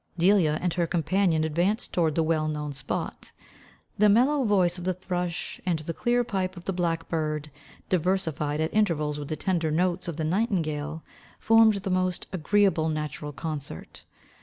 Delia 0.17 0.57
and 0.59 0.73
her 0.73 0.87
companion 0.87 1.43
advanced 1.43 1.93
towards 1.93 2.15
the 2.15 2.23
well 2.23 2.47
known 2.47 2.73
spot. 2.73 3.31
The 3.99 4.09
mellow 4.09 4.43
voice 4.45 4.79
of 4.79 4.83
the 4.83 4.95
thrush, 4.95 5.61
and 5.63 5.77
the 5.77 5.93
clear 5.93 6.23
pipe 6.23 6.57
of 6.57 6.65
the 6.65 6.73
blackbird, 6.73 7.51
diversified 7.89 8.59
at 8.61 8.73
intervals 8.73 9.19
with 9.19 9.27
the 9.27 9.35
tender 9.35 9.69
notes 9.69 10.07
of 10.07 10.17
the 10.17 10.23
nightingale, 10.23 11.03
formed 11.37 11.75
the 11.75 11.91
most 11.91 12.25
agreable 12.33 12.89
natural 12.89 13.31
concert. 13.31 14.03